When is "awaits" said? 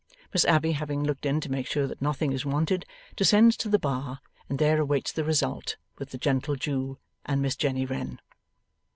4.81-5.11